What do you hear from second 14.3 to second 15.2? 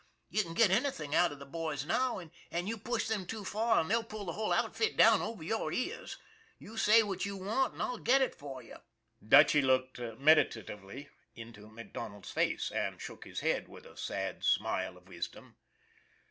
smile of